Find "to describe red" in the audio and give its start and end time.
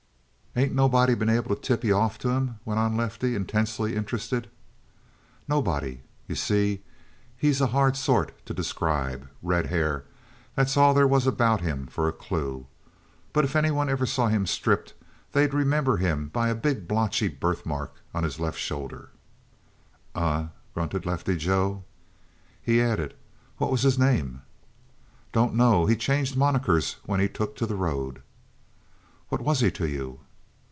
8.45-9.67